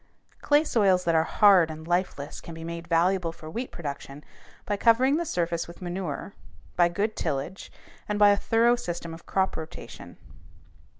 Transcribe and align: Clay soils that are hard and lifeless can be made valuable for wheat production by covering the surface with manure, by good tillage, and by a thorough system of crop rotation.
Clay 0.41 0.63
soils 0.63 1.03
that 1.05 1.13
are 1.13 1.25
hard 1.25 1.69
and 1.69 1.87
lifeless 1.87 2.41
can 2.41 2.55
be 2.55 2.63
made 2.63 2.87
valuable 2.87 3.31
for 3.31 3.51
wheat 3.51 3.71
production 3.71 4.23
by 4.65 4.75
covering 4.75 5.17
the 5.17 5.25
surface 5.27 5.67
with 5.67 5.79
manure, 5.79 6.33
by 6.75 6.89
good 6.89 7.15
tillage, 7.15 7.71
and 8.09 8.17
by 8.17 8.31
a 8.31 8.35
thorough 8.35 8.75
system 8.75 9.13
of 9.13 9.27
crop 9.27 9.55
rotation. 9.55 10.17